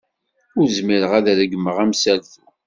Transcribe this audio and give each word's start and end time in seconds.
Ur 0.57 0.65
zmireɣ 0.77 1.11
ad 1.17 1.27
regmeɣ 1.39 1.77
amsaltu. 1.83 2.41